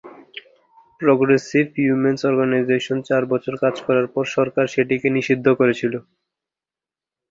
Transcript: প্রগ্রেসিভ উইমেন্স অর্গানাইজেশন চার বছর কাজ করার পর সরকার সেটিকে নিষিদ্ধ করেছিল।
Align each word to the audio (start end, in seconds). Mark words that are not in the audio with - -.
প্রগ্রেসিভ 1.01 1.65
উইমেন্স 1.83 2.19
অর্গানাইজেশন 2.29 2.97
চার 3.09 3.23
বছর 3.31 3.53
কাজ 3.63 3.75
করার 3.87 4.07
পর 4.13 4.23
সরকার 4.35 4.65
সেটিকে 4.73 5.07
নিষিদ্ধ 5.17 5.45
করেছিল। 5.59 5.93